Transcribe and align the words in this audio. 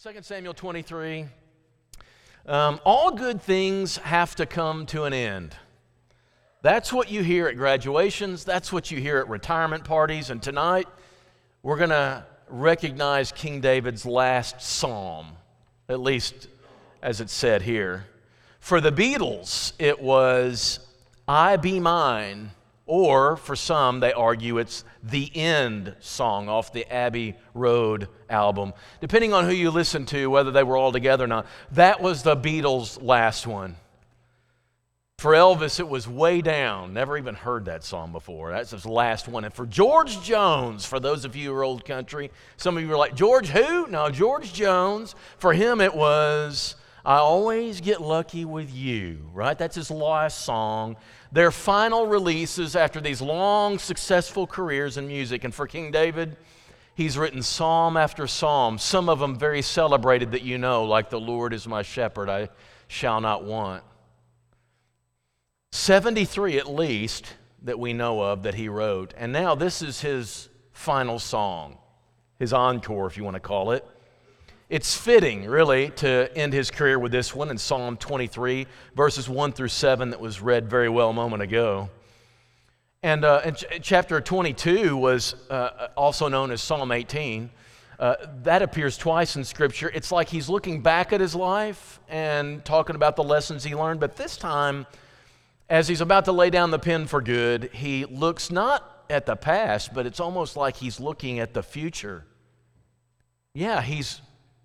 2 0.00 0.10
Samuel 0.22 0.54
23. 0.54 1.26
Um, 2.46 2.78
all 2.84 3.10
good 3.10 3.42
things 3.42 3.96
have 3.96 4.36
to 4.36 4.46
come 4.46 4.86
to 4.86 5.02
an 5.02 5.12
end. 5.12 5.56
That's 6.62 6.92
what 6.92 7.10
you 7.10 7.24
hear 7.24 7.48
at 7.48 7.56
graduations, 7.56 8.44
that's 8.44 8.72
what 8.72 8.92
you 8.92 9.00
hear 9.00 9.18
at 9.18 9.28
retirement 9.28 9.82
parties, 9.82 10.30
and 10.30 10.40
tonight 10.40 10.86
we're 11.64 11.78
going 11.78 11.90
to 11.90 12.24
recognize 12.48 13.32
King 13.32 13.60
David's 13.60 14.06
last 14.06 14.62
psalm, 14.62 15.32
at 15.88 15.98
least 15.98 16.46
as 17.02 17.20
it's 17.20 17.32
said 17.32 17.62
here. 17.62 18.06
For 18.60 18.80
the 18.80 18.92
Beatles, 18.92 19.72
it 19.80 20.00
was, 20.00 20.78
I 21.26 21.56
Me 21.56 21.80
Mine, 21.80 22.52
or 22.88 23.36
for 23.36 23.54
some, 23.54 24.00
they 24.00 24.12
argue 24.12 24.58
it's 24.58 24.82
the 25.04 25.30
end 25.36 25.94
song 26.00 26.48
off 26.48 26.72
the 26.72 26.90
Abbey 26.92 27.36
Road 27.54 28.08
album. 28.28 28.72
Depending 29.00 29.32
on 29.32 29.44
who 29.44 29.52
you 29.52 29.70
listen 29.70 30.06
to, 30.06 30.28
whether 30.28 30.50
they 30.50 30.64
were 30.64 30.76
all 30.76 30.90
together 30.90 31.24
or 31.24 31.28
not, 31.28 31.46
that 31.72 32.00
was 32.00 32.24
the 32.24 32.34
Beatles' 32.34 33.00
last 33.00 33.46
one. 33.46 33.76
For 35.18 35.32
Elvis, 35.32 35.80
it 35.80 35.88
was 35.88 36.06
way 36.06 36.40
down. 36.40 36.94
Never 36.94 37.18
even 37.18 37.34
heard 37.34 37.64
that 37.64 37.82
song 37.82 38.12
before. 38.12 38.52
That's 38.52 38.70
his 38.70 38.86
last 38.86 39.26
one. 39.26 39.44
And 39.44 39.52
for 39.52 39.66
George 39.66 40.22
Jones, 40.22 40.86
for 40.86 41.00
those 41.00 41.24
of 41.24 41.34
you 41.34 41.50
who 41.50 41.56
are 41.56 41.64
old 41.64 41.84
country, 41.84 42.30
some 42.56 42.76
of 42.76 42.84
you 42.84 42.92
are 42.92 42.96
like, 42.96 43.16
George 43.16 43.48
who? 43.48 43.88
No, 43.88 44.10
George 44.10 44.52
Jones. 44.52 45.16
For 45.38 45.52
him, 45.52 45.80
it 45.80 45.92
was, 45.92 46.76
I 47.04 47.16
always 47.16 47.80
get 47.80 48.00
lucky 48.00 48.44
with 48.44 48.74
you, 48.74 49.30
right? 49.32 49.56
That's 49.56 49.76
his 49.76 49.90
last 49.90 50.42
song 50.42 50.96
their 51.30 51.50
final 51.50 52.06
releases 52.06 52.74
after 52.74 53.00
these 53.00 53.20
long, 53.20 53.78
successful 53.78 54.46
careers 54.46 54.96
in 54.96 55.06
music. 55.06 55.44
And 55.44 55.54
for 55.54 55.66
King 55.66 55.90
David, 55.90 56.36
he's 56.94 57.18
written 57.18 57.42
psalm 57.42 57.96
after 57.96 58.26
psalm, 58.26 58.78
some 58.78 59.08
of 59.08 59.18
them 59.18 59.38
very 59.38 59.62
celebrated 59.62 60.32
that 60.32 60.42
you 60.42 60.58
know, 60.58 60.84
like 60.84 61.10
The 61.10 61.20
Lord 61.20 61.52
is 61.52 61.68
my 61.68 61.82
shepherd, 61.82 62.30
I 62.30 62.48
shall 62.86 63.20
not 63.20 63.44
want. 63.44 63.84
73 65.70 66.58
at 66.58 66.70
least 66.70 67.34
that 67.62 67.78
we 67.78 67.92
know 67.92 68.22
of 68.22 68.44
that 68.44 68.54
he 68.54 68.68
wrote. 68.68 69.12
And 69.16 69.32
now 69.32 69.54
this 69.54 69.82
is 69.82 70.00
his 70.00 70.48
final 70.72 71.18
song, 71.18 71.76
his 72.38 72.54
encore, 72.54 73.06
if 73.06 73.18
you 73.18 73.24
want 73.24 73.34
to 73.34 73.40
call 73.40 73.72
it. 73.72 73.84
It's 74.68 74.94
fitting, 74.94 75.46
really, 75.46 75.88
to 75.96 76.30
end 76.36 76.52
his 76.52 76.70
career 76.70 76.98
with 76.98 77.10
this 77.10 77.34
one 77.34 77.48
in 77.48 77.56
Psalm 77.56 77.96
23, 77.96 78.66
verses 78.94 79.26
1 79.26 79.52
through 79.52 79.68
7, 79.68 80.10
that 80.10 80.20
was 80.20 80.42
read 80.42 80.68
very 80.68 80.90
well 80.90 81.08
a 81.08 81.14
moment 81.14 81.42
ago. 81.42 81.88
And, 83.02 83.24
uh, 83.24 83.40
and 83.46 83.56
ch- 83.56 83.64
chapter 83.80 84.20
22 84.20 84.94
was 84.94 85.36
uh, 85.48 85.88
also 85.96 86.28
known 86.28 86.50
as 86.50 86.60
Psalm 86.60 86.92
18. 86.92 87.48
Uh, 87.98 88.16
that 88.42 88.60
appears 88.60 88.98
twice 88.98 89.36
in 89.36 89.44
Scripture. 89.44 89.90
It's 89.94 90.12
like 90.12 90.28
he's 90.28 90.50
looking 90.50 90.82
back 90.82 91.14
at 91.14 91.20
his 91.22 91.34
life 91.34 91.98
and 92.06 92.62
talking 92.62 92.94
about 92.94 93.16
the 93.16 93.24
lessons 93.24 93.64
he 93.64 93.74
learned, 93.74 94.00
but 94.00 94.16
this 94.16 94.36
time, 94.36 94.86
as 95.70 95.88
he's 95.88 96.02
about 96.02 96.26
to 96.26 96.32
lay 96.32 96.50
down 96.50 96.70
the 96.72 96.78
pen 96.78 97.06
for 97.06 97.22
good, 97.22 97.70
he 97.72 98.04
looks 98.04 98.50
not 98.50 99.06
at 99.08 99.24
the 99.24 99.34
past, 99.34 99.94
but 99.94 100.04
it's 100.04 100.20
almost 100.20 100.58
like 100.58 100.76
he's 100.76 101.00
looking 101.00 101.38
at 101.38 101.54
the 101.54 101.62
future. 101.62 102.26
Yeah, 103.54 103.80
he's 103.80 104.20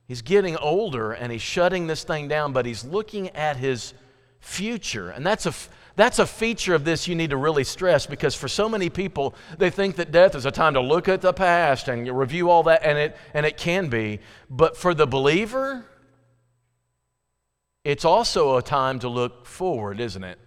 He's 0.07 0.21
getting 0.21 0.57
older 0.57 1.13
and 1.13 1.31
he's 1.31 1.41
shutting 1.41 1.87
this 1.87 2.03
thing 2.03 2.27
down, 2.27 2.53
but 2.53 2.65
he's 2.65 2.83
looking 2.83 3.29
at 3.29 3.57
his 3.57 3.93
future. 4.39 5.09
And 5.09 5.25
that's 5.25 5.45
a, 5.45 5.53
that's 5.95 6.19
a 6.19 6.25
feature 6.25 6.75
of 6.75 6.83
this 6.83 7.07
you 7.07 7.15
need 7.15 7.29
to 7.29 7.37
really 7.37 7.63
stress 7.63 8.05
because 8.05 8.35
for 8.35 8.47
so 8.47 8.67
many 8.67 8.89
people, 8.89 9.33
they 9.57 9.69
think 9.69 9.95
that 9.95 10.11
death 10.11 10.35
is 10.35 10.45
a 10.45 10.51
time 10.51 10.73
to 10.73 10.81
look 10.81 11.07
at 11.07 11.21
the 11.21 11.33
past 11.33 11.87
and 11.87 12.07
review 12.17 12.49
all 12.49 12.63
that, 12.63 12.83
and 12.83 12.97
it, 12.97 13.17
and 13.33 13.45
it 13.45 13.57
can 13.57 13.87
be. 13.87 14.19
But 14.49 14.75
for 14.75 14.93
the 14.93 15.07
believer, 15.07 15.85
it's 17.83 18.05
also 18.05 18.57
a 18.57 18.61
time 18.61 18.99
to 18.99 19.09
look 19.09 19.45
forward, 19.45 19.99
isn't 19.99 20.23
it? 20.23 20.39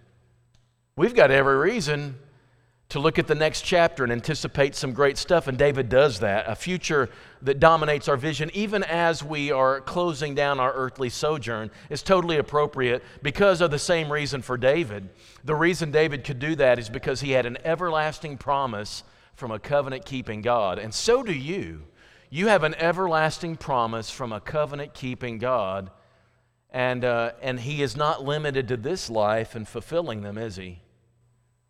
We've 0.95 1.15
got 1.15 1.31
every 1.31 1.57
reason 1.57 2.15
to 2.89 2.99
look 2.99 3.19
at 3.19 3.27
the 3.27 3.35
next 3.35 3.61
chapter 3.61 4.03
and 4.03 4.11
anticipate 4.11 4.75
some 4.75 4.93
great 4.93 5.17
stuff. 5.17 5.47
And 5.47 5.57
David 5.57 5.89
does 5.89 6.19
that, 6.19 6.45
a 6.47 6.55
future 6.55 7.09
that 7.41 7.59
dominates 7.59 8.07
our 8.07 8.17
vision, 8.17 8.49
even 8.53 8.83
as 8.83 9.23
we 9.23 9.51
are 9.51 9.81
closing 9.81 10.35
down 10.35 10.59
our 10.59 10.73
earthly 10.73 11.09
sojourn, 11.09 11.71
is 11.89 12.01
totally 12.01 12.37
appropriate 12.37 13.03
because 13.21 13.61
of 13.61 13.71
the 13.71 13.79
same 13.79 14.11
reason 14.11 14.41
for 14.41 14.57
David. 14.57 15.09
The 15.43 15.55
reason 15.55 15.91
David 15.91 16.23
could 16.23 16.39
do 16.39 16.55
that 16.55 16.79
is 16.79 16.89
because 16.89 17.21
he 17.21 17.31
had 17.31 17.45
an 17.45 17.57
everlasting 17.63 18.37
promise 18.37 19.03
from 19.35 19.51
a 19.51 19.59
covenant 19.59 20.05
keeping 20.05 20.41
God. 20.41 20.79
And 20.79 20.93
so 20.93 21.23
do 21.23 21.33
you. 21.33 21.83
You 22.29 22.47
have 22.47 22.63
an 22.63 22.75
everlasting 22.75 23.55
promise 23.55 24.09
from 24.09 24.31
a 24.31 24.41
covenant 24.41 24.93
keeping 24.93 25.37
God. 25.37 25.91
And, 26.71 27.05
uh, 27.05 27.31
and 27.41 27.59
he 27.59 27.81
is 27.81 27.95
not 27.95 28.23
limited 28.23 28.67
to 28.67 28.77
this 28.77 29.09
life 29.09 29.55
and 29.55 29.67
fulfilling 29.67 30.21
them, 30.21 30.37
is 30.37 30.57
he? 30.57 30.81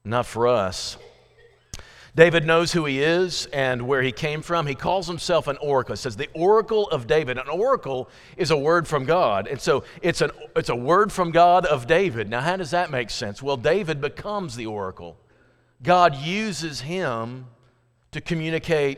Not 0.04 0.26
for 0.26 0.48
us. 0.48 0.98
David 2.18 2.48
knows 2.48 2.72
who 2.72 2.86
he 2.86 3.00
is 3.00 3.46
and 3.54 3.88
where 3.88 4.02
he 4.02 4.12
came 4.12 4.42
from. 4.42 4.66
He 4.66 4.74
calls 4.74 5.06
himself 5.06 5.48
an 5.48 5.56
oracle. 5.58 5.94
It 5.94 5.98
says 5.98 6.16
the 6.16 6.30
oracle 6.34 6.90
of 6.90 7.06
David. 7.06 7.38
An 7.38 7.48
oracle 7.48 8.10
is 8.38 8.50
a 8.50 8.58
word 8.58 8.88
from 8.88 9.06
God. 9.06 9.46
And 9.46 9.62
so 9.62 9.84
it's, 10.02 10.22
an, 10.22 10.32
it's 10.56 10.70
a 10.70 10.76
word 10.76 11.12
from 11.12 11.30
God 11.30 11.68
of 11.68 11.86
David. 11.86 12.28
Now, 12.28 12.42
how 12.42 12.58
does 12.58 12.72
that 12.72 12.90
make 12.90 13.12
sense? 13.12 13.44
Well, 13.44 13.56
David 13.56 14.02
becomes 14.02 14.56
the 14.56 14.66
oracle. 14.66 15.16
God 15.84 16.16
uses 16.16 16.82
him 16.82 17.46
to 18.14 18.20
communicate 18.20 18.98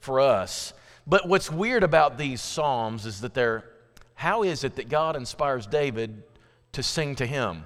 for 0.00 0.20
us. 0.20 0.74
But 1.06 1.26
what's 1.26 1.50
weird 1.50 1.82
about 1.82 2.18
these 2.18 2.42
Psalms 2.42 3.06
is 3.06 3.22
that 3.22 3.32
they're, 3.32 3.64
how 4.16 4.42
is 4.42 4.64
it 4.64 4.76
that 4.76 4.90
God 4.90 5.16
inspires 5.16 5.66
David 5.66 6.24
to 6.72 6.82
sing 6.82 7.14
to 7.16 7.26
him? 7.26 7.64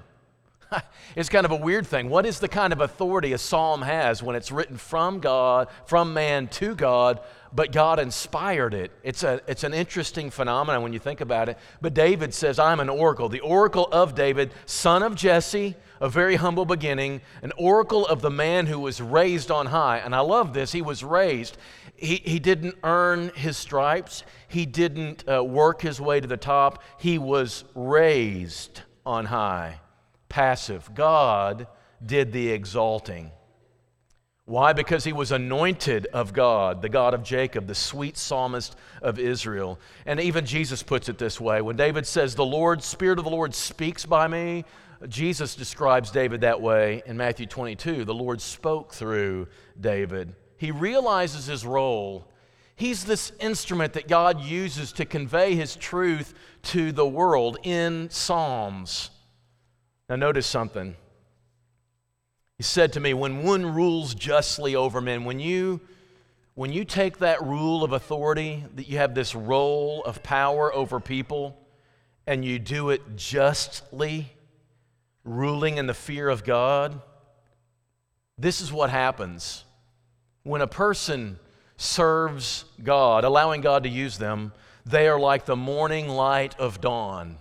it's 1.15 1.29
kind 1.29 1.45
of 1.45 1.51
a 1.51 1.55
weird 1.55 1.87
thing. 1.87 2.09
What 2.09 2.25
is 2.25 2.39
the 2.39 2.47
kind 2.47 2.73
of 2.73 2.81
authority 2.81 3.33
a 3.33 3.37
psalm 3.37 3.81
has 3.81 4.21
when 4.21 4.35
it's 4.35 4.51
written 4.51 4.77
from 4.77 5.19
God, 5.19 5.67
from 5.85 6.13
man 6.13 6.47
to 6.49 6.75
God, 6.75 7.19
but 7.53 7.71
God 7.71 7.99
inspired 7.99 8.73
it? 8.73 8.91
It's, 9.03 9.23
a, 9.23 9.41
it's 9.47 9.63
an 9.63 9.73
interesting 9.73 10.29
phenomenon 10.29 10.81
when 10.83 10.93
you 10.93 10.99
think 10.99 11.21
about 11.21 11.49
it. 11.49 11.57
But 11.81 11.93
David 11.93 12.33
says, 12.33 12.59
I'm 12.59 12.79
an 12.79 12.89
oracle, 12.89 13.29
the 13.29 13.41
oracle 13.41 13.87
of 13.91 14.15
David, 14.15 14.51
son 14.65 15.03
of 15.03 15.15
Jesse, 15.15 15.75
a 16.01 16.09
very 16.09 16.35
humble 16.35 16.65
beginning, 16.65 17.21
an 17.41 17.53
oracle 17.57 18.05
of 18.05 18.21
the 18.21 18.31
man 18.31 18.65
who 18.65 18.79
was 18.79 19.01
raised 19.01 19.51
on 19.51 19.67
high. 19.67 19.99
And 19.99 20.13
I 20.13 20.19
love 20.19 20.53
this. 20.53 20.71
He 20.71 20.81
was 20.81 21.03
raised. 21.03 21.57
He, 21.95 22.15
he 22.17 22.39
didn't 22.39 22.75
earn 22.83 23.29
his 23.35 23.55
stripes, 23.55 24.23
he 24.49 24.65
didn't 24.65 25.27
uh, 25.29 25.41
work 25.41 25.81
his 25.81 26.01
way 26.01 26.19
to 26.19 26.27
the 26.27 26.35
top. 26.35 26.83
He 26.99 27.17
was 27.17 27.63
raised 27.73 28.81
on 29.05 29.25
high 29.25 29.79
passive. 30.35 30.93
God 30.93 31.65
did 32.05 32.33
the 32.33 32.49
exalting. 32.49 33.31
Why? 34.43 34.73
Because 34.73 35.05
he 35.05 35.13
was 35.13 35.31
anointed 35.31 36.07
of 36.11 36.33
God, 36.33 36.81
the 36.81 36.89
God 36.89 37.13
of 37.13 37.23
Jacob, 37.23 37.67
the 37.67 37.73
sweet 37.73 38.17
psalmist 38.17 38.75
of 39.01 39.17
Israel. 39.17 39.79
And 40.05 40.19
even 40.19 40.45
Jesus 40.45 40.83
puts 40.83 41.07
it 41.07 41.17
this 41.17 41.39
way 41.39 41.61
when 41.61 41.77
David 41.77 42.05
says, 42.05 42.35
The 42.35 42.45
Lord, 42.45 42.83
Spirit 42.83 43.17
of 43.17 43.23
the 43.23 43.31
Lord 43.31 43.55
speaks 43.55 44.05
by 44.05 44.27
me, 44.27 44.65
Jesus 45.07 45.55
describes 45.55 46.11
David 46.11 46.41
that 46.41 46.59
way 46.59 47.01
in 47.05 47.15
Matthew 47.15 47.45
22. 47.45 48.03
The 48.03 48.13
Lord 48.13 48.41
spoke 48.41 48.93
through 48.93 49.47
David. 49.79 50.35
He 50.57 50.71
realizes 50.71 51.45
his 51.45 51.65
role. 51.65 52.29
He's 52.75 53.05
this 53.05 53.31
instrument 53.39 53.93
that 53.93 54.09
God 54.09 54.41
uses 54.41 54.91
to 54.93 55.05
convey 55.05 55.55
his 55.55 55.77
truth 55.77 56.33
to 56.63 56.91
the 56.91 57.07
world 57.07 57.57
in 57.63 58.09
Psalms. 58.09 59.11
Now, 60.09 60.15
notice 60.15 60.45
something. 60.45 60.95
He 62.57 62.63
said 62.63 62.93
to 62.93 62.99
me, 62.99 63.13
When 63.13 63.43
one 63.43 63.65
rules 63.73 64.13
justly 64.13 64.75
over 64.75 65.01
men, 65.01 65.25
when 65.25 65.39
you, 65.39 65.81
when 66.53 66.71
you 66.71 66.85
take 66.85 67.19
that 67.19 67.43
rule 67.43 67.83
of 67.83 67.91
authority, 67.91 68.63
that 68.75 68.87
you 68.87 68.97
have 68.97 69.15
this 69.15 69.35
role 69.35 70.03
of 70.05 70.23
power 70.23 70.73
over 70.73 70.99
people, 70.99 71.57
and 72.27 72.45
you 72.45 72.59
do 72.59 72.89
it 72.89 73.15
justly, 73.15 74.31
ruling 75.23 75.77
in 75.77 75.87
the 75.87 75.93
fear 75.93 76.29
of 76.29 76.43
God, 76.43 77.01
this 78.37 78.61
is 78.61 78.71
what 78.71 78.89
happens. 78.89 79.63
When 80.43 80.61
a 80.61 80.67
person 80.67 81.39
serves 81.77 82.65
God, 82.83 83.23
allowing 83.23 83.61
God 83.61 83.83
to 83.83 83.89
use 83.89 84.17
them, 84.17 84.53
they 84.85 85.07
are 85.07 85.19
like 85.19 85.45
the 85.45 85.55
morning 85.55 86.07
light 86.07 86.55
of 86.59 86.79
dawn. 86.79 87.37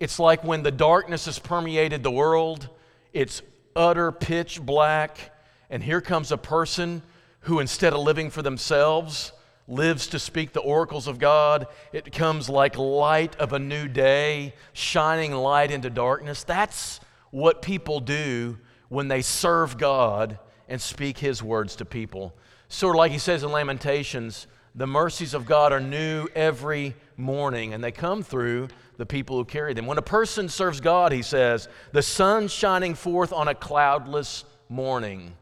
It's 0.00 0.18
like 0.18 0.42
when 0.42 0.62
the 0.62 0.72
darkness 0.72 1.26
has 1.26 1.38
permeated 1.38 2.02
the 2.02 2.10
world, 2.10 2.68
it's 3.12 3.42
utter 3.76 4.10
pitch 4.10 4.60
black, 4.60 5.32
and 5.70 5.82
here 5.82 6.00
comes 6.00 6.32
a 6.32 6.36
person 6.36 7.02
who, 7.40 7.60
instead 7.60 7.92
of 7.92 8.00
living 8.00 8.30
for 8.30 8.42
themselves, 8.42 9.32
lives 9.68 10.08
to 10.08 10.18
speak 10.18 10.52
the 10.52 10.60
oracles 10.60 11.06
of 11.06 11.18
God. 11.18 11.66
It 11.92 12.12
comes 12.12 12.48
like 12.48 12.76
light 12.76 13.36
of 13.36 13.52
a 13.52 13.58
new 13.58 13.88
day, 13.88 14.54
shining 14.72 15.32
light 15.32 15.70
into 15.70 15.90
darkness. 15.90 16.44
That's 16.44 17.00
what 17.30 17.62
people 17.62 18.00
do 18.00 18.58
when 18.88 19.08
they 19.08 19.22
serve 19.22 19.78
God 19.78 20.38
and 20.68 20.80
speak 20.80 21.18
His 21.18 21.42
words 21.42 21.76
to 21.76 21.84
people. 21.84 22.34
Sort 22.68 22.96
of 22.96 22.98
like 22.98 23.12
He 23.12 23.18
says 23.18 23.42
in 23.42 23.52
Lamentations, 23.52 24.46
The 24.74 24.86
mercies 24.86 25.34
of 25.34 25.46
God 25.46 25.72
are 25.72 25.80
new 25.80 26.26
every 26.34 26.94
morning, 27.16 27.74
and 27.74 27.82
they 27.82 27.92
come 27.92 28.22
through 28.22 28.68
the 28.96 29.06
people 29.06 29.36
who 29.36 29.44
carry 29.44 29.72
them. 29.72 29.86
When 29.86 29.98
a 29.98 30.02
person 30.02 30.48
serves 30.48 30.80
God, 30.80 31.12
he 31.12 31.22
says, 31.22 31.68
the 31.92 32.02
sun 32.02 32.48
shining 32.48 32.94
forth 32.94 33.32
on 33.32 33.48
a 33.48 33.54
cloudless 33.54 34.44
morning. 34.68 35.34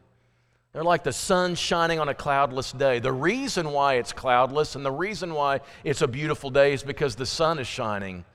They're 0.71 0.83
like 0.83 1.03
the 1.03 1.13
sun 1.13 1.53
shining 1.55 1.99
on 1.99 2.09
a 2.09 2.15
cloudless 2.15 2.71
day. 2.71 2.99
The 2.99 3.11
reason 3.11 3.71
why 3.71 3.95
it's 3.95 4.11
cloudless 4.11 4.75
and 4.75 4.83
the 4.83 4.91
reason 4.91 5.33
why 5.33 5.61
it's 5.83 6.01
a 6.01 6.07
beautiful 6.07 6.49
day 6.49 6.73
is 6.73 6.81
because 6.81 7.15
the 7.15 7.27
sun 7.27 7.59
is 7.59 7.67
shining. 7.67 8.25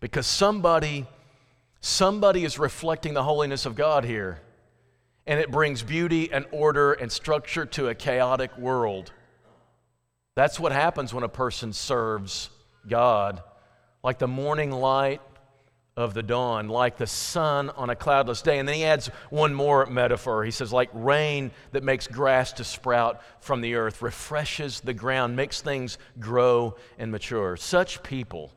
Because 0.00 0.26
somebody 0.26 1.06
somebody 1.80 2.44
is 2.44 2.58
reflecting 2.58 3.14
the 3.14 3.22
holiness 3.22 3.66
of 3.66 3.76
God 3.76 4.04
here. 4.04 4.40
And 5.26 5.38
it 5.38 5.50
brings 5.50 5.82
beauty 5.82 6.32
and 6.32 6.46
order 6.50 6.94
and 6.94 7.12
structure 7.12 7.64
to 7.66 7.88
a 7.88 7.94
chaotic 7.94 8.56
world. 8.58 9.12
That's 10.34 10.58
what 10.58 10.72
happens 10.72 11.14
when 11.14 11.24
a 11.24 11.28
person 11.28 11.72
serves 11.72 12.50
God. 12.88 13.42
Like 14.02 14.18
the 14.18 14.28
morning 14.28 14.70
light 14.70 15.20
of 15.96 16.12
the 16.12 16.22
dawn, 16.22 16.68
like 16.68 16.96
the 16.96 17.06
sun 17.06 17.70
on 17.70 17.88
a 17.88 17.94
cloudless 17.94 18.42
day. 18.42 18.58
And 18.58 18.68
then 18.68 18.74
he 18.74 18.84
adds 18.84 19.06
one 19.30 19.54
more 19.54 19.86
metaphor. 19.86 20.44
He 20.44 20.50
says, 20.50 20.72
like 20.72 20.90
rain 20.92 21.52
that 21.70 21.84
makes 21.84 22.08
grass 22.08 22.52
to 22.54 22.64
sprout 22.64 23.22
from 23.40 23.60
the 23.60 23.76
earth, 23.76 24.02
refreshes 24.02 24.80
the 24.80 24.94
ground, 24.94 25.36
makes 25.36 25.60
things 25.60 25.98
grow 26.18 26.74
and 26.98 27.12
mature. 27.12 27.56
Such 27.56 28.02
people, 28.02 28.52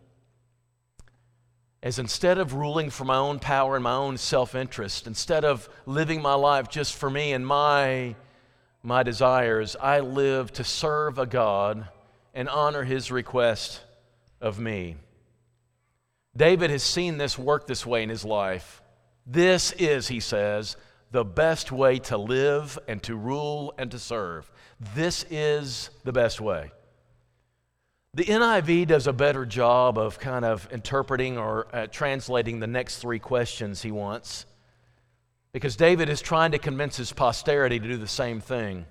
as 1.83 1.99
instead 1.99 2.39
of 2.39 2.55
ruling 2.55 2.89
for 2.89 3.05
my 3.05 3.17
own 3.17 3.37
power 3.37 3.75
and 3.75 3.83
my 3.83 3.93
own 3.93 4.17
self 4.17 4.55
interest, 4.55 5.05
instead 5.05 5.45
of 5.45 5.69
living 5.85 6.23
my 6.23 6.33
life 6.33 6.69
just 6.69 6.95
for 6.95 7.09
me 7.09 7.33
and 7.33 7.45
my, 7.45 8.15
my 8.87 9.03
desires, 9.03 9.75
I 9.81 9.99
live 9.99 10.53
to 10.53 10.63
serve 10.63 11.19
a 11.19 11.25
God 11.25 11.89
and 12.33 12.47
honor 12.47 12.85
his 12.85 13.11
request 13.11 13.81
of 14.39 14.61
me. 14.61 14.95
David 16.37 16.69
has 16.69 16.83
seen 16.83 17.17
this 17.17 17.37
work 17.37 17.67
this 17.67 17.85
way 17.85 18.01
in 18.01 18.07
his 18.07 18.23
life. 18.23 18.81
This 19.25 19.73
is, 19.73 20.07
he 20.07 20.21
says, 20.21 20.77
the 21.11 21.25
best 21.25 21.69
way 21.69 21.99
to 21.99 22.17
live 22.17 22.79
and 22.87 23.03
to 23.03 23.17
rule 23.17 23.73
and 23.77 23.91
to 23.91 23.99
serve. 23.99 24.49
This 24.95 25.25
is 25.29 25.89
the 26.05 26.13
best 26.13 26.39
way. 26.39 26.71
The 28.13 28.23
NIV 28.23 28.87
does 28.87 29.05
a 29.05 29.13
better 29.13 29.45
job 29.45 29.97
of 29.97 30.17
kind 30.17 30.45
of 30.45 30.65
interpreting 30.71 31.37
or 31.37 31.67
uh, 31.75 31.87
translating 31.87 32.61
the 32.61 32.67
next 32.67 32.99
three 32.99 33.19
questions 33.19 33.81
he 33.81 33.91
wants 33.91 34.45
because 35.57 35.75
David 35.75 36.07
is 36.07 36.21
trying 36.21 36.51
to 36.51 36.59
convince 36.59 36.97
his 36.97 37.11
posterity 37.11 37.79
to 37.79 37.87
do 37.87 37.97
the 37.97 38.07
same 38.07 38.39
thing. 38.39 38.85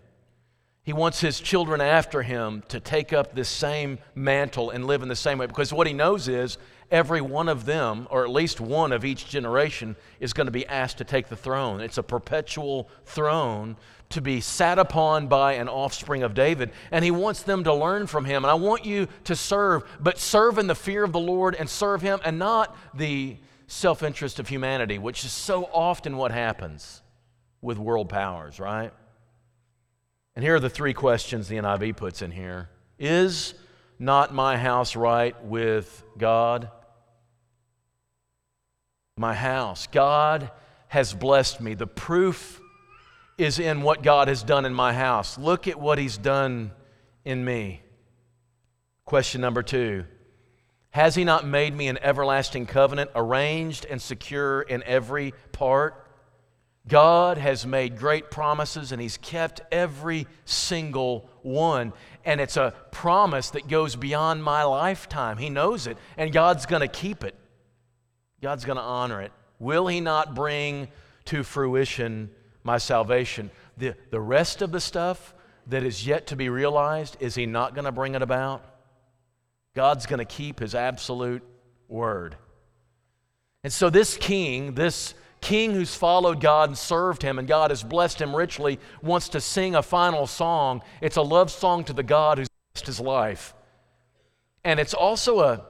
He 0.83 0.93
wants 0.93 1.21
his 1.21 1.39
children 1.39 1.81
after 1.81 2.23
him 2.23 2.65
to 2.71 2.81
take 2.81 3.13
up 3.13 3.37
this 3.37 3.49
same 3.49 4.01
mantle 4.17 4.71
and 4.71 4.85
live 4.85 5.01
in 5.01 5.09
the 5.09 5.15
same 5.15 5.39
way 5.39 5.47
because 5.47 5.73
what 5.73 5.87
he 5.87 5.93
knows 5.93 6.27
is 6.27 6.59
every 6.91 7.21
one 7.21 7.49
of 7.49 7.67
them, 7.67 8.09
or 8.11 8.25
at 8.25 8.31
least 8.31 8.61
one 8.61 8.91
of 8.91 9.05
each 9.05 9.29
generation, 9.29 9.95
is 10.19 10.33
going 10.33 10.49
to 10.49 10.53
be 10.53 10.67
asked 10.67 10.99
to 10.99 11.05
take 11.05 11.29
the 11.29 11.37
throne. 11.37 11.81
It's 11.81 11.99
a 11.99 12.03
perpetual 12.03 12.89
throne 13.05 13.77
to 14.09 14.21
be 14.21 14.41
sat 14.41 14.81
upon 14.81 15.29
by 15.29 15.53
an 15.53 15.69
offspring 15.69 16.25
of 16.25 16.35
David. 16.35 16.73
And 16.91 17.05
he 17.05 17.13
wants 17.13 17.43
them 17.43 17.63
to 17.63 17.73
learn 17.73 18.09
from 18.09 18.25
him. 18.25 18.45
And 18.45 18.51
I 18.51 18.55
want 18.55 18.85
you 18.85 19.07
to 19.23 19.37
serve, 19.37 19.85
but 20.01 20.19
serve 20.19 20.59
in 20.59 20.67
the 20.67 20.75
fear 20.75 21.05
of 21.05 21.13
the 21.13 21.21
Lord 21.21 21.55
and 21.55 21.71
serve 21.71 22.03
him 22.03 22.19
and 22.25 22.41
not 22.41 22.77
the 22.93 23.37
self 23.67 24.03
interest 24.03 24.39
of 24.39 24.49
humanity, 24.49 24.99
which 24.99 25.25
is 25.25 25.33
so 25.33 25.65
often 25.73 26.17
what 26.17 26.33
happens 26.33 27.03
with 27.61 27.79
world 27.79 28.09
powers, 28.09 28.61
right? 28.61 28.93
And 30.35 30.45
here 30.45 30.55
are 30.55 30.61
the 30.61 30.71
three 30.71 30.95
questions 30.95 31.49
the 31.49 31.57
NIV 31.57 31.97
puts 31.97 32.23
in 32.23 32.31
here 32.31 32.69
Is 32.99 33.55
not 33.99 34.35
my 34.35 34.57
house 34.57 34.95
right 34.97 35.43
with 35.45 36.05
God? 36.19 36.71
My 39.17 39.35
house. 39.35 39.87
God 39.87 40.51
has 40.89 41.15
blessed 41.15 41.61
me. 41.61 41.75
The 41.75 41.87
proof 41.87 42.61
is 43.39 43.59
in 43.59 43.83
what 43.83 44.03
God 44.03 44.29
has 44.29 44.43
done 44.43 44.65
in 44.65 44.75
my 44.75 44.93
house. 44.93 45.39
Look 45.39 45.67
at 45.69 45.81
what 45.81 45.99
He's 45.99 46.19
done 46.19 46.73
in 47.25 47.45
me. 47.45 47.81
Question 49.05 49.41
number 49.41 49.63
two 49.63 50.05
Has 50.97 51.15
He 51.15 51.25
not 51.25 51.47
made 51.47 51.77
me 51.77 51.89
an 51.89 51.99
everlasting 52.01 52.65
covenant, 52.65 53.11
arranged 53.15 53.85
and 53.85 54.01
secure 54.01 54.63
in 54.63 54.83
every 54.85 55.35
part? 55.53 56.09
God 56.89 57.37
has 57.37 57.67
made 57.67 57.99
great 57.99 58.31
promises 58.31 58.93
and 58.93 59.03
He's 59.03 59.19
kept 59.19 59.61
every 59.71 60.27
single 60.47 61.29
one. 61.43 61.93
And 62.25 62.41
it's 62.41 62.57
a 62.57 62.73
promise 62.93 63.51
that 63.51 63.69
goes 63.69 63.95
beyond 63.95 64.43
my 64.43 64.63
lifetime. 64.63 65.37
He 65.37 65.51
knows 65.51 65.87
it, 65.87 65.99
and 66.17 66.33
God's 66.33 66.65
going 66.65 66.81
to 66.81 66.89
keep 66.89 67.25
it. 67.25 67.35
God's 68.41 68.65
going 68.65 68.79
to 68.79 68.83
honor 68.83 69.21
it. 69.21 69.33
Will 69.59 69.89
He 69.89 70.01
not 70.01 70.35
bring 70.35 70.89
to 71.27 71.43
fruition 71.43 72.31
my 72.65 72.79
salvation? 72.79 73.51
The, 73.77 73.97
the 74.09 74.21
rest 74.21 74.63
of 74.63 74.73
the 74.73 74.81
stuff 74.81 75.35
that 75.67 75.83
is 75.83 76.07
yet 76.07 76.29
to 76.29 76.37
be 76.37 76.49
realized, 76.49 77.19
is 77.21 77.35
He 77.35 77.45
not 77.45 77.75
going 77.75 77.85
to 77.85 77.93
bring 77.93 78.15
it 78.15 78.23
about? 78.23 78.65
God's 79.77 80.07
going 80.07 80.19
to 80.19 80.25
keep 80.25 80.59
His 80.59 80.75
absolute 80.75 81.45
word. 81.87 82.35
And 83.63 83.73
so, 83.73 83.91
this 83.91 84.17
king, 84.17 84.75
this 84.75 85.15
king 85.41 85.73
who's 85.73 85.95
followed 85.95 86.41
God 86.41 86.71
and 86.71 86.79
served 86.79 87.23
him, 87.23 87.39
and 87.39 87.47
God 87.47 87.71
has 87.71 87.83
blessed 87.83 88.21
him 88.21 88.35
richly, 88.35 88.81
wants 89.03 89.29
to 89.31 89.41
sing 89.41 89.77
a 89.77 89.83
final 89.83 90.27
song. 90.27 90.83
It's 91.01 91.17
a 91.17 91.23
love 91.23 91.51
song 91.51 91.85
to 91.85 91.93
the 91.93 92.03
God 92.03 92.39
who's 92.39 92.49
blessed 92.75 92.87
his 92.87 93.01
life. 93.01 93.55
And 94.65 94.81
it's 94.81 94.95
also 94.95 95.41
a 95.41 95.65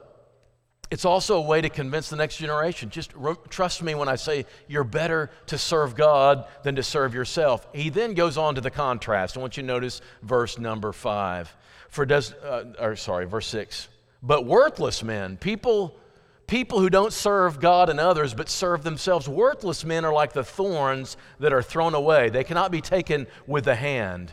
it's 0.89 1.03
also 1.03 1.37
a 1.37 1.41
way 1.41 1.59
to 1.59 1.69
convince 1.69 2.09
the 2.09 2.15
next 2.15 2.37
generation. 2.37 2.89
Just 2.89 3.11
trust 3.49 3.83
me 3.83 3.93
when 3.93 4.07
I 4.07 4.15
say 4.15 4.45
you're 4.67 4.85
better 4.85 5.29
to 5.47 5.57
serve 5.57 5.95
God 5.95 6.45
than 6.63 6.75
to 6.77 6.83
serve 6.83 7.13
yourself. 7.13 7.67
He 7.73 7.89
then 7.89 8.13
goes 8.13 8.37
on 8.37 8.55
to 8.55 8.61
the 8.61 8.71
contrast. 8.71 9.35
I 9.35 9.41
want 9.41 9.57
you 9.57 9.63
to 9.63 9.67
notice 9.67 10.01
verse 10.21 10.57
number 10.57 10.93
five. 10.93 11.53
For 11.89 12.05
does, 12.05 12.31
uh, 12.33 12.73
or 12.79 12.95
sorry, 12.95 13.25
verse 13.25 13.47
six. 13.47 13.89
But 14.21 14.45
worthless 14.45 15.03
men, 15.03 15.37
people 15.37 15.99
People 16.47 16.79
who 16.79 16.89
don't 16.89 17.11
serve 17.11 17.59
God 17.59 17.89
and 17.89 17.99
others 17.99 18.33
but 18.33 18.47
serve 18.47 18.83
themselves, 18.83 19.27
worthless 19.27 19.83
men 19.83 20.05
are 20.05 20.13
like 20.13 20.31
the 20.31 20.45
thorns 20.45 21.17
that 21.39 21.51
are 21.51 21.61
thrown 21.61 21.93
away. 21.93 22.29
They 22.29 22.45
cannot 22.45 22.71
be 22.71 22.79
taken 22.79 23.27
with 23.45 23.65
the 23.65 23.75
hand. 23.75 24.31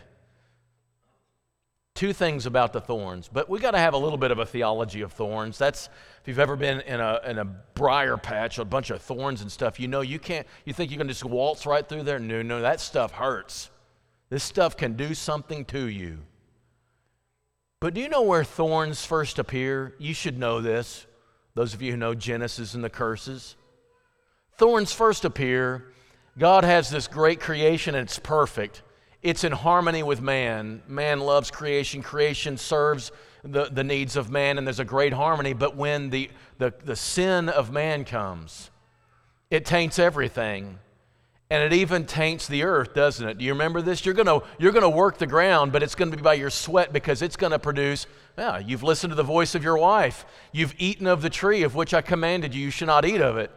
Two 1.96 2.12
things 2.12 2.46
about 2.46 2.72
the 2.72 2.80
thorns, 2.80 3.28
but 3.32 3.48
we 3.48 3.58
got 3.58 3.72
to 3.72 3.78
have 3.78 3.94
a 3.94 3.98
little 3.98 4.18
bit 4.18 4.30
of 4.30 4.38
a 4.38 4.46
theology 4.46 5.00
of 5.00 5.12
thorns. 5.12 5.58
That's 5.58 5.88
if 6.20 6.28
you've 6.28 6.38
ever 6.38 6.56
been 6.56 6.80
in 6.82 7.00
a, 7.00 7.20
in 7.24 7.38
a 7.38 7.44
briar 7.44 8.16
patch, 8.16 8.58
a 8.58 8.64
bunch 8.64 8.90
of 8.90 9.02
thorns 9.02 9.42
and 9.42 9.50
stuff, 9.50 9.78
you 9.80 9.88
know 9.88 10.00
you 10.00 10.20
can't, 10.20 10.46
you 10.64 10.72
think 10.72 10.92
you 10.92 10.98
can 10.98 11.08
just 11.08 11.24
waltz 11.24 11.66
right 11.66 11.88
through 11.88 12.04
there. 12.04 12.18
No, 12.20 12.42
no, 12.42 12.60
that 12.60 12.80
stuff 12.80 13.12
hurts. 13.12 13.70
This 14.28 14.42
stuff 14.42 14.76
can 14.76 14.94
do 14.94 15.14
something 15.14 15.64
to 15.66 15.86
you. 15.86 16.18
But 17.84 17.92
do 17.92 18.00
you 18.00 18.08
know 18.08 18.22
where 18.22 18.44
thorns 18.44 19.04
first 19.04 19.38
appear? 19.38 19.94
You 19.98 20.14
should 20.14 20.38
know 20.38 20.62
this. 20.62 21.04
Those 21.54 21.74
of 21.74 21.82
you 21.82 21.90
who 21.90 21.98
know 21.98 22.14
Genesis 22.14 22.72
and 22.72 22.82
the 22.82 22.88
curses. 22.88 23.56
Thorns 24.56 24.94
first 24.94 25.26
appear. 25.26 25.92
God 26.38 26.64
has 26.64 26.88
this 26.88 27.06
great 27.06 27.40
creation 27.40 27.94
and 27.94 28.06
it's 28.06 28.18
perfect. 28.18 28.80
It's 29.20 29.44
in 29.44 29.52
harmony 29.52 30.02
with 30.02 30.22
man. 30.22 30.82
Man 30.88 31.20
loves 31.20 31.50
creation. 31.50 32.02
Creation 32.02 32.56
serves 32.56 33.12
the, 33.42 33.66
the 33.66 33.84
needs 33.84 34.16
of 34.16 34.30
man, 34.30 34.56
and 34.56 34.66
there's 34.66 34.80
a 34.80 34.84
great 34.86 35.12
harmony. 35.12 35.52
But 35.52 35.76
when 35.76 36.08
the, 36.08 36.30
the, 36.56 36.72
the 36.86 36.96
sin 36.96 37.50
of 37.50 37.70
man 37.70 38.06
comes, 38.06 38.70
it 39.50 39.66
taints 39.66 39.98
everything. 39.98 40.78
And 41.54 41.62
it 41.62 41.72
even 41.72 42.04
taints 42.04 42.48
the 42.48 42.64
earth, 42.64 42.94
doesn't 42.94 43.28
it? 43.28 43.38
Do 43.38 43.44
you 43.44 43.52
remember 43.52 43.80
this? 43.80 44.04
You're 44.04 44.12
going 44.12 44.42
you're 44.58 44.72
to 44.72 44.88
work 44.88 45.18
the 45.18 45.26
ground, 45.28 45.70
but 45.70 45.84
it's 45.84 45.94
going 45.94 46.10
to 46.10 46.16
be 46.16 46.20
by 46.20 46.34
your 46.34 46.50
sweat 46.50 46.92
because 46.92 47.22
it's 47.22 47.36
going 47.36 47.52
to 47.52 47.60
produce. 47.60 48.08
Yeah, 48.36 48.58
you've 48.58 48.82
listened 48.82 49.12
to 49.12 49.14
the 49.14 49.22
voice 49.22 49.54
of 49.54 49.62
your 49.62 49.78
wife. 49.78 50.26
You've 50.50 50.74
eaten 50.78 51.06
of 51.06 51.22
the 51.22 51.30
tree 51.30 51.62
of 51.62 51.76
which 51.76 51.94
I 51.94 52.02
commanded 52.02 52.56
you. 52.56 52.64
You 52.64 52.70
should 52.72 52.88
not 52.88 53.04
eat 53.04 53.20
of 53.20 53.36
it. 53.36 53.52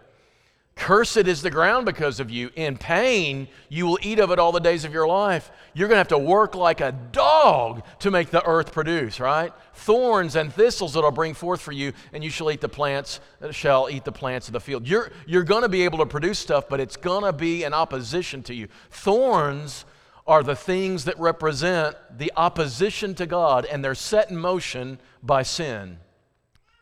Cursed 0.78 1.18
is 1.18 1.42
the 1.42 1.50
ground 1.50 1.88
because 1.88 2.20
of 2.20 2.30
you. 2.30 2.52
In 2.56 2.78
pain, 2.78 3.48
you 3.68 3.88
will 3.88 3.98
eat 4.04 4.20
of 4.20 4.30
it 4.30 4.38
all 4.38 4.52
the 4.52 4.60
days 4.60 4.86
of 4.86 4.94
your 4.94 5.08
life. 5.08 5.50
You're 5.74 5.88
going 5.88 5.96
to 5.96 6.00
have 6.00 6.08
to 6.10 6.20
work 6.20 6.54
like 6.54 6.82
a 6.82 6.92
dog 6.92 7.84
to 8.00 8.12
make 8.12 8.30
the 8.30 8.46
earth 8.46 8.72
produce, 8.72 9.20
right? 9.20 9.52
Thorns 9.74 10.36
and 10.36 10.54
thistles 10.54 10.94
that'll 10.94 11.12
bring 11.12 11.34
forth 11.34 11.62
for 11.62 11.72
you, 11.72 11.94
and 12.14 12.24
you 12.24 12.30
shall 12.30 12.52
eat 12.52 12.62
the 12.62 12.70
plants, 12.70 13.20
shall 13.50 13.90
eat 13.90 14.06
the 14.06 14.12
plants 14.12 14.48
of 14.48 14.54
the 14.54 14.60
field. 14.60 14.88
You're, 14.88 15.12
you're 15.26 15.44
going 15.44 15.64
to 15.64 15.70
be 15.70 15.82
able 15.82 15.98
to 15.98 16.06
produce 16.06 16.38
stuff, 16.38 16.70
but 16.70 16.80
it's 16.80 16.96
going 16.96 17.24
to 17.24 17.34
be 17.34 17.64
in 17.64 17.74
opposition 17.74 18.44
to 18.44 18.54
you. 18.54 18.68
Thorns 18.92 19.84
are 20.28 20.44
the 20.44 20.56
things 20.56 21.06
that 21.06 21.20
represent 21.20 21.96
the 22.16 22.32
opposition 22.38 23.16
to 23.16 23.26
God, 23.26 23.66
and 23.66 23.84
they're 23.84 23.96
set 23.96 24.30
in 24.30 24.38
motion 24.38 25.00
by 25.24 25.42
sin. 25.42 25.98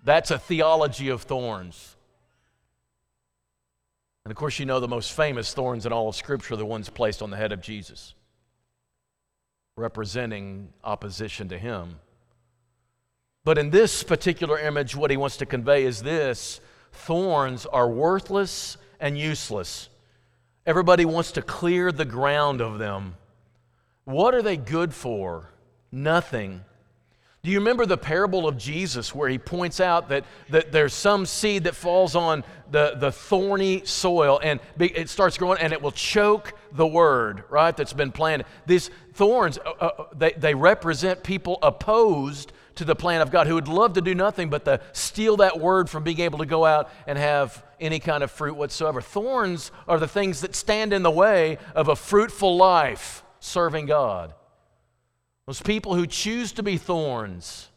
That's 0.03 0.31
a 0.31 0.37
theology 0.37 1.07
of 1.07 1.21
thorns. 1.21 1.94
And 4.25 4.32
of 4.32 4.38
course, 4.38 4.60
you 4.60 4.65
know 4.65 4.79
the 4.79 4.88
most 4.88 5.13
famous 5.13 5.53
thorns 5.53 5.86
in 5.86 5.94
all 5.94 6.10
of 6.10 6.15
Scripture 6.15 6.55
are 6.55 6.58
the 6.58 6.65
ones 6.65 6.89
placed 6.89 7.22
on 7.22 7.29
the 7.29 7.38
head 7.38 7.51
of 7.51 7.62
Jesus, 7.62 8.15
representing 9.77 10.70
opposition 10.84 11.48
to 11.50 11.60
him. 11.60 12.00
But 13.44 13.60
in 13.60 13.70
this 13.70 14.01
particular 14.01 14.58
image, 14.58 14.96
what 14.96 15.12
he 15.12 15.17
wants 15.17 15.38
to 15.38 15.46
convey 15.46 15.84
is 15.84 16.01
this 16.01 16.60
thorns 16.91 17.67
are 17.67 17.88
worthless 17.88 18.77
and 19.00 19.15
useless. 19.15 19.89
Everybody 20.65 21.05
wants 21.05 21.32
to 21.34 21.44
clear 21.44 21.91
the 21.91 22.05
ground 22.05 22.62
of 22.62 22.79
them. 22.79 23.17
What 24.05 24.34
are 24.34 24.41
they 24.41 24.58
good 24.58 24.96
for? 24.96 25.51
Nothing. 25.91 26.65
Do 27.45 27.51
you 27.51 27.59
remember 27.59 27.85
the 27.85 27.95
parable 27.95 28.47
of 28.47 28.57
Jesus 28.57 29.13
where 29.13 29.29
he 29.29 29.37
points 29.37 29.79
out 29.79 30.09
that, 30.09 30.25
that 30.49 30.71
there's 30.71 30.95
some 30.95 31.27
seed 31.27 31.65
that 31.65 31.75
falls 31.75 32.15
on 32.15 32.43
the, 32.71 32.95
the 32.97 33.11
thorny 33.11 33.85
soil 33.85 34.39
and 34.41 34.59
it 34.79 35.09
starts 35.11 35.37
growing 35.37 35.59
and 35.59 35.71
it 35.71 35.79
will 35.79 35.91
choke 35.91 36.53
the 36.71 36.87
word, 36.87 37.43
right, 37.51 37.77
that's 37.77 37.93
been 37.93 38.11
planted? 38.11 38.47
These 38.65 38.89
thorns, 39.13 39.59
uh, 39.59 39.69
uh, 39.79 40.05
they, 40.15 40.31
they 40.31 40.55
represent 40.55 41.21
people 41.21 41.59
opposed 41.61 42.51
to 42.75 42.83
the 42.83 42.95
plan 42.95 43.21
of 43.21 43.29
God 43.29 43.45
who 43.45 43.53
would 43.53 43.67
love 43.67 43.93
to 43.93 44.01
do 44.01 44.15
nothing 44.15 44.49
but 44.49 44.65
to 44.65 44.81
steal 44.93 45.37
that 45.37 45.59
word 45.59 45.87
from 45.87 46.03
being 46.03 46.21
able 46.21 46.39
to 46.39 46.47
go 46.47 46.65
out 46.65 46.89
and 47.05 47.15
have 47.15 47.63
any 47.79 47.99
kind 47.99 48.23
of 48.23 48.31
fruit 48.31 48.55
whatsoever. 48.55 49.01
Thorns 49.01 49.69
are 49.87 49.99
the 49.99 50.07
things 50.07 50.41
that 50.41 50.55
stand 50.55 50.93
in 50.93 51.03
the 51.03 51.11
way 51.11 51.59
of 51.75 51.89
a 51.89 51.95
fruitful 51.95 52.57
life 52.57 53.23
serving 53.39 53.85
God. 53.85 54.33
Those 55.47 55.61
people 55.61 55.95
who 55.95 56.07
choose 56.07 56.51
to 56.53 56.63
be 56.63 56.77
thorns 56.77 57.69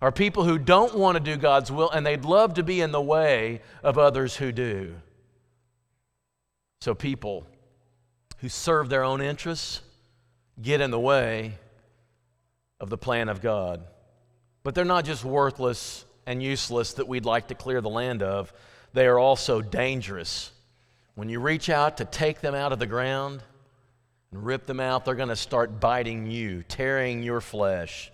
are 0.00 0.10
people 0.10 0.44
who 0.44 0.58
don't 0.58 0.96
want 0.96 1.16
to 1.16 1.22
do 1.22 1.36
God's 1.36 1.70
will 1.70 1.90
and 1.90 2.04
they'd 2.04 2.24
love 2.24 2.54
to 2.54 2.62
be 2.64 2.80
in 2.80 2.90
the 2.90 3.00
way 3.00 3.60
of 3.82 3.96
others 3.96 4.36
who 4.36 4.50
do. 4.50 4.96
So, 6.80 6.94
people 6.96 7.46
who 8.38 8.48
serve 8.48 8.88
their 8.88 9.04
own 9.04 9.20
interests 9.20 9.80
get 10.60 10.80
in 10.80 10.90
the 10.90 10.98
way 10.98 11.54
of 12.80 12.90
the 12.90 12.98
plan 12.98 13.28
of 13.28 13.40
God. 13.40 13.84
But 14.64 14.74
they're 14.74 14.84
not 14.84 15.04
just 15.04 15.24
worthless 15.24 16.04
and 16.26 16.42
useless 16.42 16.94
that 16.94 17.06
we'd 17.06 17.24
like 17.24 17.48
to 17.48 17.54
clear 17.54 17.80
the 17.80 17.88
land 17.88 18.22
of, 18.22 18.52
they 18.92 19.06
are 19.06 19.18
also 19.18 19.62
dangerous. 19.62 20.50
When 21.14 21.28
you 21.28 21.38
reach 21.38 21.70
out 21.70 21.98
to 21.98 22.04
take 22.04 22.40
them 22.40 22.54
out 22.54 22.72
of 22.72 22.80
the 22.80 22.86
ground, 22.86 23.44
and 24.32 24.44
rip 24.44 24.66
them 24.66 24.80
out, 24.80 25.04
they're 25.04 25.14
going 25.14 25.28
to 25.28 25.36
start 25.36 25.78
biting 25.78 26.26
you, 26.26 26.64
tearing 26.66 27.22
your 27.22 27.40
flesh. 27.40 28.10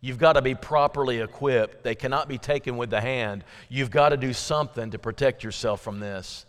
You've 0.00 0.18
got 0.18 0.32
to 0.32 0.42
be 0.42 0.54
properly 0.54 1.20
equipped. 1.20 1.84
They 1.84 1.94
cannot 1.94 2.28
be 2.28 2.38
taken 2.38 2.76
with 2.76 2.90
the 2.90 3.00
hand. 3.00 3.44
You've 3.68 3.90
got 3.90 4.10
to 4.10 4.16
do 4.16 4.32
something 4.32 4.90
to 4.90 4.98
protect 4.98 5.44
yourself 5.44 5.80
from 5.80 6.00
this. 6.00 6.44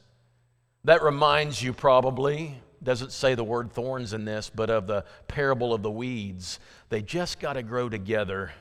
That 0.86 1.04
reminds 1.04 1.62
you 1.62 1.74
probably, 1.74 2.60
doesn't 2.82 3.12
say 3.12 3.36
the 3.36 3.44
word 3.44 3.72
thorns 3.72 4.14
in 4.14 4.26
this, 4.26 4.50
but 4.50 4.70
of 4.70 4.88
the 4.88 5.06
parable 5.28 5.74
of 5.74 5.84
the 5.84 5.92
weeds. 5.92 6.60
They 6.90 7.04
just 7.04 7.40
got 7.40 7.54
to 7.54 7.64
grow 7.64 7.90
together 7.90 8.52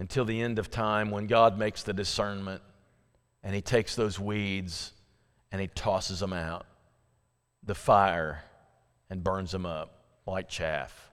until 0.00 0.24
the 0.24 0.40
end 0.40 0.58
of 0.58 0.70
time 0.70 1.10
when 1.10 1.28
God 1.28 1.56
makes 1.56 1.84
the 1.84 1.92
discernment 1.92 2.62
and 3.44 3.54
He 3.54 3.60
takes 3.60 3.94
those 3.94 4.18
weeds 4.18 4.92
and 5.52 5.60
He 5.60 5.68
tosses 5.68 6.18
them 6.18 6.32
out. 6.32 6.66
The 7.62 7.76
fire 7.76 8.42
and 9.10 9.22
burns 9.22 9.52
them 9.52 9.66
up 9.66 10.04
like 10.26 10.48
chaff. 10.48 11.10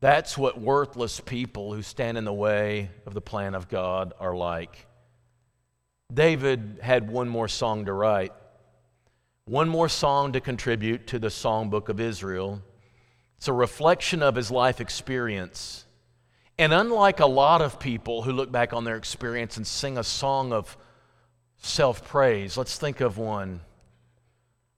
That's 0.00 0.36
what 0.36 0.60
worthless 0.60 1.20
people 1.20 1.72
who 1.72 1.82
stand 1.82 2.18
in 2.18 2.24
the 2.24 2.32
way 2.32 2.90
of 3.06 3.14
the 3.14 3.20
plan 3.20 3.54
of 3.54 3.68
God 3.68 4.12
are 4.18 4.34
like. 4.34 4.86
David 6.12 6.80
had 6.82 7.08
one 7.08 7.28
more 7.28 7.48
song 7.48 7.84
to 7.84 7.92
write, 7.92 8.32
one 9.44 9.68
more 9.68 9.88
song 9.88 10.32
to 10.32 10.40
contribute 10.40 11.06
to 11.08 11.18
the 11.18 11.28
songbook 11.28 11.88
of 11.88 12.00
Israel. 12.00 12.60
It's 13.38 13.48
a 13.48 13.52
reflection 13.52 14.22
of 14.22 14.34
his 14.34 14.50
life 14.50 14.80
experience. 14.80 15.84
And 16.58 16.72
unlike 16.72 17.20
a 17.20 17.26
lot 17.26 17.62
of 17.62 17.78
people 17.78 18.22
who 18.22 18.32
look 18.32 18.52
back 18.52 18.72
on 18.72 18.84
their 18.84 18.96
experience 18.96 19.56
and 19.56 19.66
sing 19.66 19.98
a 19.98 20.04
song 20.04 20.52
of 20.52 20.76
self 21.58 22.06
praise, 22.06 22.56
let's 22.56 22.76
think 22.76 23.00
of 23.00 23.18
one 23.18 23.60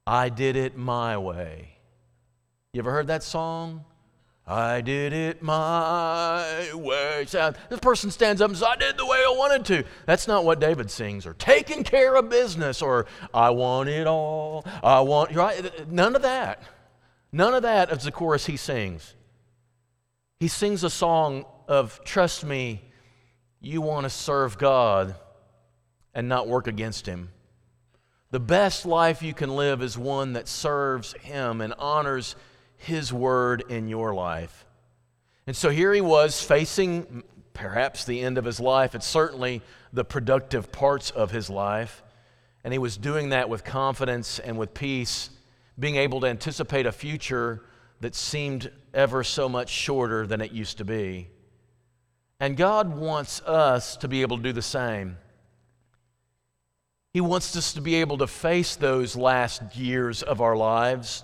I 0.06 0.28
did 0.28 0.56
it 0.56 0.76
my 0.76 1.16
way. 1.16 1.78
You 2.72 2.80
ever 2.80 2.90
heard 2.90 3.06
that 3.06 3.22
song? 3.22 3.84
I 4.46 4.82
did 4.82 5.14
it 5.14 5.42
my 5.42 6.70
way. 6.74 7.24
This 7.24 7.80
person 7.80 8.10
stands 8.10 8.42
up 8.42 8.50
and 8.50 8.58
says, 8.58 8.68
I 8.68 8.76
did 8.76 8.98
the 8.98 9.06
way 9.06 9.16
I 9.18 9.34
wanted 9.34 9.64
to. 9.66 9.84
That's 10.04 10.28
not 10.28 10.44
what 10.44 10.60
David 10.60 10.90
sings, 10.90 11.24
or 11.24 11.32
taking 11.32 11.82
care 11.82 12.14
of 12.16 12.28
business, 12.28 12.82
or 12.82 13.06
I 13.32 13.50
want 13.50 13.88
it 13.88 14.06
all. 14.06 14.66
I 14.82 15.00
want, 15.00 15.34
right? 15.34 15.90
None 15.90 16.14
of 16.14 16.22
that. 16.22 16.62
None 17.32 17.54
of 17.54 17.62
that 17.62 17.90
is 17.90 18.04
the 18.04 18.12
chorus 18.12 18.44
he 18.44 18.58
sings. 18.58 19.14
He 20.40 20.48
sings 20.48 20.84
a 20.84 20.90
song 20.90 21.46
of, 21.66 22.04
trust 22.04 22.44
me, 22.44 22.82
you 23.60 23.80
want 23.80 24.04
to 24.04 24.10
serve 24.10 24.58
God 24.58 25.14
and 26.12 26.28
not 26.28 26.48
work 26.48 26.66
against 26.66 27.06
Him. 27.06 27.30
The 28.34 28.40
best 28.40 28.84
life 28.84 29.22
you 29.22 29.32
can 29.32 29.54
live 29.54 29.80
is 29.80 29.96
one 29.96 30.32
that 30.32 30.48
serves 30.48 31.12
Him 31.20 31.60
and 31.60 31.72
honors 31.78 32.34
His 32.76 33.12
word 33.12 33.62
in 33.68 33.86
your 33.86 34.12
life. 34.12 34.66
And 35.46 35.54
so 35.56 35.70
here 35.70 35.94
he 35.94 36.00
was 36.00 36.42
facing 36.42 37.22
perhaps 37.52 38.04
the 38.04 38.20
end 38.22 38.36
of 38.36 38.44
his 38.44 38.58
life. 38.58 38.96
It's 38.96 39.06
certainly 39.06 39.62
the 39.92 40.04
productive 40.04 40.72
parts 40.72 41.12
of 41.12 41.30
his 41.30 41.48
life. 41.48 42.02
And 42.64 42.74
he 42.74 42.78
was 42.78 42.96
doing 42.96 43.28
that 43.28 43.48
with 43.48 43.62
confidence 43.62 44.40
and 44.40 44.58
with 44.58 44.74
peace, 44.74 45.30
being 45.78 45.94
able 45.94 46.20
to 46.22 46.26
anticipate 46.26 46.86
a 46.86 46.92
future 46.92 47.62
that 48.00 48.16
seemed 48.16 48.68
ever 48.92 49.22
so 49.22 49.48
much 49.48 49.68
shorter 49.68 50.26
than 50.26 50.40
it 50.40 50.50
used 50.50 50.78
to 50.78 50.84
be. 50.84 51.28
And 52.40 52.56
God 52.56 52.96
wants 52.96 53.40
us 53.42 53.96
to 53.98 54.08
be 54.08 54.22
able 54.22 54.38
to 54.38 54.42
do 54.42 54.52
the 54.52 54.60
same. 54.60 55.18
He 57.14 57.20
wants 57.20 57.56
us 57.56 57.74
to 57.74 57.80
be 57.80 57.94
able 57.94 58.18
to 58.18 58.26
face 58.26 58.74
those 58.74 59.14
last 59.14 59.76
years 59.76 60.24
of 60.24 60.40
our 60.40 60.56
lives, 60.56 61.22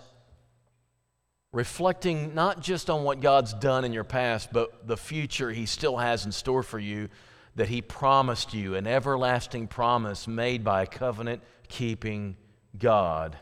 reflecting 1.52 2.32
not 2.32 2.62
just 2.62 2.88
on 2.88 3.02
what 3.02 3.20
God's 3.20 3.52
done 3.54 3.84
in 3.84 3.92
your 3.92 4.04
past, 4.04 4.52
but 4.52 4.86
the 4.86 4.96
future 4.96 5.50
He 5.50 5.66
still 5.66 5.96
has 5.96 6.24
in 6.24 6.30
store 6.30 6.62
for 6.62 6.78
you 6.78 7.08
that 7.56 7.68
He 7.68 7.82
promised 7.82 8.54
you, 8.54 8.76
an 8.76 8.86
everlasting 8.86 9.66
promise 9.66 10.28
made 10.28 10.62
by 10.62 10.82
a 10.82 10.86
covenant 10.86 11.42
keeping 11.66 12.36
God. 12.78 13.36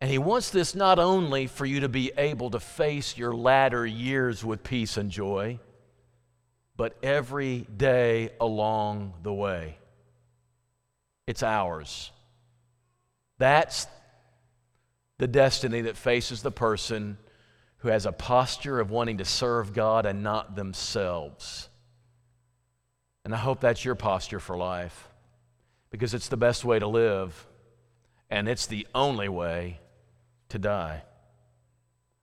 And 0.00 0.08
He 0.08 0.18
wants 0.18 0.50
this 0.50 0.72
not 0.72 1.00
only 1.00 1.48
for 1.48 1.66
you 1.66 1.80
to 1.80 1.88
be 1.88 2.12
able 2.16 2.50
to 2.50 2.60
face 2.60 3.18
your 3.18 3.34
latter 3.34 3.84
years 3.84 4.44
with 4.44 4.62
peace 4.62 4.96
and 4.96 5.10
joy, 5.10 5.58
but 6.76 6.96
every 7.02 7.66
day 7.76 8.30
along 8.40 9.14
the 9.24 9.34
way. 9.34 9.78
It's 11.26 11.42
ours. 11.42 12.10
That's 13.38 13.86
the 15.18 15.26
destiny 15.26 15.82
that 15.82 15.96
faces 15.96 16.42
the 16.42 16.50
person 16.50 17.18
who 17.78 17.88
has 17.88 18.06
a 18.06 18.12
posture 18.12 18.80
of 18.80 18.90
wanting 18.90 19.18
to 19.18 19.24
serve 19.24 19.72
God 19.72 20.06
and 20.06 20.22
not 20.22 20.54
themselves. 20.54 21.68
And 23.24 23.34
I 23.34 23.38
hope 23.38 23.60
that's 23.60 23.84
your 23.84 23.94
posture 23.94 24.40
for 24.40 24.56
life 24.56 25.08
because 25.90 26.14
it's 26.14 26.28
the 26.28 26.36
best 26.36 26.64
way 26.64 26.78
to 26.78 26.86
live 26.86 27.46
and 28.30 28.48
it's 28.48 28.66
the 28.66 28.86
only 28.94 29.28
way 29.28 29.78
to 30.48 30.58
die. 30.58 31.02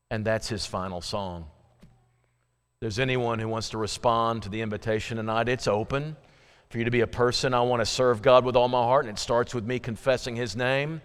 And 0.09 0.25
that's 0.25 0.49
his 0.49 0.65
final 0.65 1.01
song. 1.01 1.45
If 1.81 2.79
there's 2.81 2.99
anyone 2.99 3.39
who 3.39 3.47
wants 3.47 3.69
to 3.69 3.77
respond 3.77 4.43
to 4.43 4.49
the 4.49 4.61
invitation 4.61 5.17
tonight, 5.17 5.47
it's 5.47 5.67
open 5.67 6.15
for 6.69 6.77
you 6.77 6.83
to 6.83 6.91
be 6.91 7.01
a 7.01 7.07
person. 7.07 7.55
I 7.55 7.61
want 7.61 7.81
to 7.81 7.85
serve 7.85 8.21
God 8.21 8.45
with 8.45 8.55
all 8.55 8.67
my 8.67 8.83
heart, 8.83 9.05
and 9.05 9.17
it 9.17 9.19
starts 9.19 9.55
with 9.55 9.65
me 9.65 9.79
confessing 9.79 10.35
His 10.35 10.55
name 10.55 11.01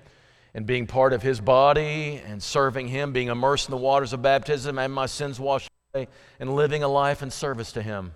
and 0.53 0.67
being 0.67 0.87
part 0.87 1.15
of 1.15 1.23
His 1.23 1.41
body 1.41 2.21
and 2.27 2.43
serving 2.43 2.89
Him, 2.89 3.15
being 3.15 3.29
immersed 3.29 3.69
in 3.69 3.71
the 3.71 3.79
waters 3.79 4.13
of 4.13 4.21
baptism 4.21 4.79
and 4.79 4.93
my 4.93 5.07
sins 5.07 5.41
washed 5.41 5.71
away, 5.95 6.09
and 6.39 6.55
living 6.55 6.83
a 6.83 6.89
life 6.89 7.23
in 7.23 7.31
service 7.31 7.73
to 7.73 7.83
Him. 7.83 8.13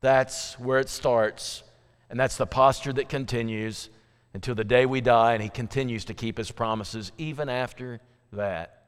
That's 0.00 0.58
where 0.58 0.80
it 0.80 0.88
starts, 0.88 1.62
and 2.08 2.18
that's 2.18 2.36
the 2.36 2.46
posture 2.46 2.92
that 2.94 3.08
continues 3.08 3.88
until 4.34 4.56
the 4.56 4.64
day 4.64 4.86
we 4.86 5.00
die, 5.00 5.34
and 5.34 5.42
He 5.42 5.50
continues 5.50 6.04
to 6.06 6.14
keep 6.14 6.36
His 6.36 6.50
promises 6.50 7.12
even 7.16 7.48
after 7.48 8.00
that. 8.32 8.86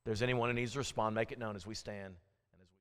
If 0.00 0.04
there's 0.06 0.22
anyone 0.22 0.48
who 0.48 0.54
needs 0.54 0.72
to 0.72 0.78
respond, 0.78 1.14
make 1.14 1.30
it 1.30 1.38
known 1.38 1.56
as 1.56 1.66
we 1.66 1.74
stand. 1.74 2.14